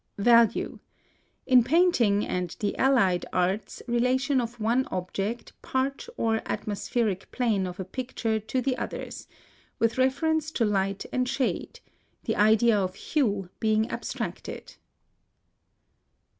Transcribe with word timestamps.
+VALUE. 0.17 0.79
In 1.45 1.63
painting 1.63 2.25
and 2.25 2.55
the 2.59 2.75
allied 2.79 3.23
arts, 3.31 3.83
relation 3.87 4.41
of 4.41 4.59
one 4.59 4.87
object, 4.89 5.53
part, 5.61 6.07
or 6.17 6.41
atmospheric 6.47 7.31
plane 7.31 7.67
of 7.67 7.79
a 7.79 7.85
picture 7.85 8.39
to 8.39 8.61
the 8.63 8.75
others, 8.77 9.27
with 9.77 9.99
reference 9.99 10.49
to 10.49 10.65
light 10.65 11.05
and 11.13 11.29
shade, 11.29 11.81
the 12.23 12.35
idea 12.35 12.75
of 12.79 12.95
HUE 12.95 13.51
being 13.59 13.91
abstracted. 13.91 14.73